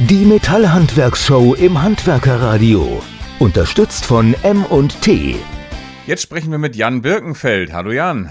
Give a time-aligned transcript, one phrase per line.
[0.00, 3.02] Die Metallhandwerkshow im Handwerkerradio.
[3.40, 5.34] Unterstützt von M&T.
[6.06, 7.72] Jetzt sprechen wir mit Jan Birkenfeld.
[7.72, 8.30] Hallo Jan.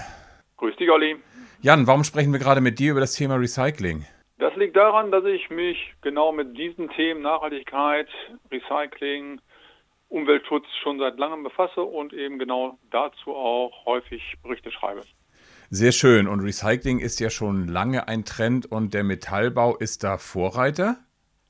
[0.56, 1.16] Grüß dich, Olli.
[1.60, 4.06] Jan, warum sprechen wir gerade mit dir über das Thema Recycling?
[4.38, 8.08] Das liegt daran, dass ich mich genau mit diesen Themen Nachhaltigkeit,
[8.50, 9.38] Recycling,
[10.08, 15.02] Umweltschutz schon seit langem befasse und eben genau dazu auch häufig Berichte schreibe.
[15.68, 16.28] Sehr schön.
[16.28, 20.96] Und Recycling ist ja schon lange ein Trend und der Metallbau ist da Vorreiter?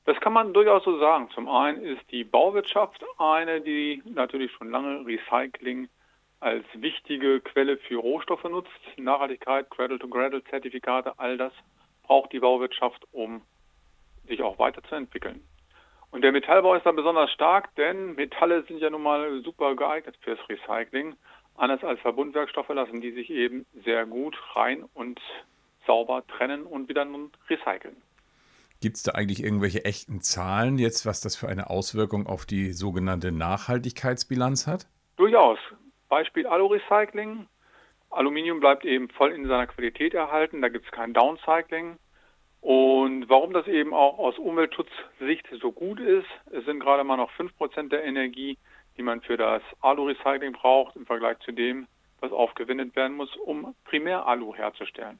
[0.09, 1.29] Das kann man durchaus so sagen.
[1.35, 5.87] Zum einen ist die Bauwirtschaft eine, die natürlich schon lange Recycling
[6.39, 8.71] als wichtige Quelle für Rohstoffe nutzt.
[8.97, 11.53] Nachhaltigkeit, Cradle-to-Cradle-Zertifikate, all das
[12.01, 13.43] braucht die Bauwirtschaft, um
[14.27, 15.43] sich auch weiterzuentwickeln.
[16.09, 20.17] Und der Metallbau ist da besonders stark, denn Metalle sind ja nun mal super geeignet
[20.21, 21.17] fürs Recycling.
[21.55, 25.21] Anders als Verbundwerkstoffe lassen die sich eben sehr gut rein und
[25.85, 28.01] sauber trennen und wieder nun recyceln.
[28.81, 32.71] Gibt es da eigentlich irgendwelche echten Zahlen jetzt, was das für eine Auswirkung auf die
[32.71, 34.87] sogenannte Nachhaltigkeitsbilanz hat?
[35.17, 35.59] Durchaus.
[36.07, 37.47] Beispiel Alu-Recycling.
[38.09, 41.97] Aluminium bleibt eben voll in seiner Qualität erhalten, da gibt es kein Downcycling.
[42.61, 47.31] Und warum das eben auch aus Umweltschutzsicht so gut ist, es sind gerade mal noch
[47.31, 48.57] 5% der Energie,
[48.95, 51.87] die man für das Alu-Recycling braucht, im Vergleich zu dem,
[52.21, 55.19] was aufgewendet werden muss, um Primär-Alu herzustellen.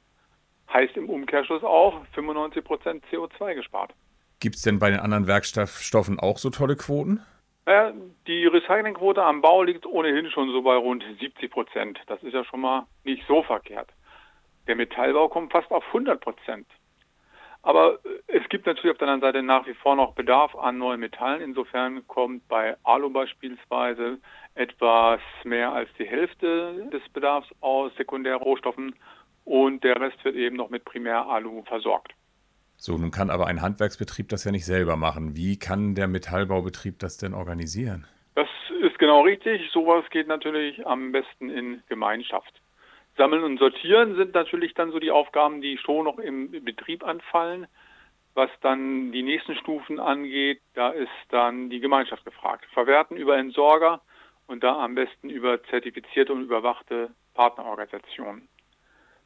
[0.71, 3.93] Heißt im Umkehrschluss auch 95% CO2 gespart.
[4.39, 7.21] Gibt es denn bei den anderen Werkstoffen auch so tolle Quoten?
[7.65, 7.93] Naja,
[8.25, 11.99] die Recyclingquote am Bau liegt ohnehin schon so bei rund 70 Prozent.
[12.07, 13.89] Das ist ja schon mal nicht so verkehrt.
[14.67, 16.67] Der Metallbau kommt fast auf 100 Prozent.
[17.61, 21.01] Aber es gibt natürlich auf der anderen Seite nach wie vor noch Bedarf an neuen
[21.01, 21.41] Metallen.
[21.41, 24.19] Insofern kommt bei Alu beispielsweise
[24.55, 28.95] etwas mehr als die Hälfte des Bedarfs aus Sekundärrohstoffen
[29.49, 32.13] und der Rest wird eben noch mit Primär-Alu versorgt.
[32.77, 35.35] So, nun kann aber ein Handwerksbetrieb das ja nicht selber machen.
[35.35, 38.05] Wie kann der Metallbaubetrieb das denn organisieren?
[38.35, 38.47] Das
[38.81, 39.69] ist genau richtig.
[39.71, 42.61] Sowas geht natürlich am besten in Gemeinschaft.
[43.17, 47.65] Sammeln und Sortieren sind natürlich dann so die Aufgaben, die schon noch im Betrieb anfallen.
[48.35, 52.65] Was dann die nächsten Stufen angeht, da ist dann die Gemeinschaft gefragt.
[52.71, 53.99] Verwerten über Entsorger
[54.45, 58.47] und da am besten über zertifizierte und überwachte Partnerorganisationen.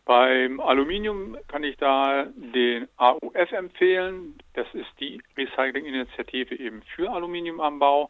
[0.05, 4.37] Beim Aluminium kann ich da den AUF empfehlen.
[4.53, 8.09] Das ist die Recycling-Initiative eben für Aluminium am Bau.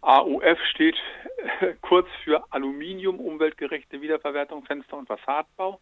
[0.00, 0.96] AUF steht
[1.82, 5.80] kurz für Aluminium umweltgerechte Wiederverwertung, Fenster- und Fassadenbau.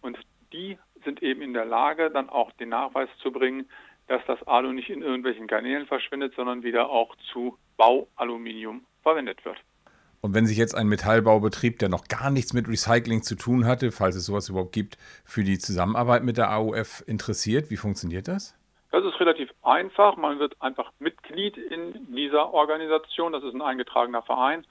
[0.00, 0.18] Und
[0.52, 3.68] die sind eben in der Lage, dann auch den Nachweis zu bringen,
[4.06, 9.58] dass das Alu nicht in irgendwelchen Garnelen verschwindet, sondern wieder auch zu Baualuminium verwendet wird.
[10.24, 13.92] Und wenn sich jetzt ein Metallbaubetrieb, der noch gar nichts mit Recycling zu tun hatte,
[13.92, 18.56] falls es sowas überhaupt gibt, für die Zusammenarbeit mit der AUF interessiert, wie funktioniert das?
[18.90, 20.16] Das ist relativ einfach.
[20.16, 23.34] Man wird einfach Mitglied in dieser Organisation.
[23.34, 24.66] Das ist ein eingetragener Verein.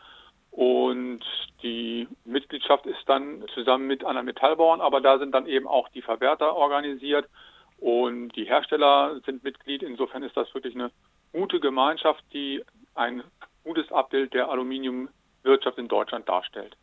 [0.50, 1.24] Und
[1.62, 6.02] die Mitgliedschaft ist dann zusammen mit einer Metallbauern, aber da sind dann eben auch die
[6.02, 7.30] Verwerter organisiert
[7.78, 9.84] und die Hersteller sind Mitglied.
[9.84, 10.90] Insofern ist das wirklich eine
[11.31, 12.64] gute Gemeinschaft, die
[12.96, 13.24] ein
[13.64, 15.09] gutes Abbild der Aluminium
[15.43, 16.77] Wirtschaft in Deutschland darstellt.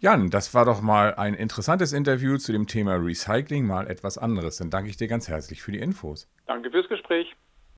[0.00, 4.58] Jan, das war doch mal ein interessantes Interview zu dem Thema Recycling, mal etwas anderes.
[4.58, 6.30] Dann danke ich dir ganz herzlich für die Infos.
[6.46, 7.34] Danke fürs Gespräch.